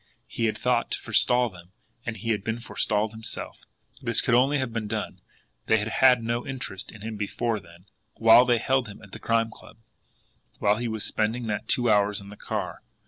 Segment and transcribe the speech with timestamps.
[0.25, 1.73] He had thought to forestall them
[2.07, 3.59] and he had been forestalled himself!
[4.01, 5.21] This could only have been done
[5.67, 7.85] they had had no interest in him before then
[8.15, 9.77] while they held him at the Crime Club,
[10.57, 12.81] while he was spending that two hours in the car!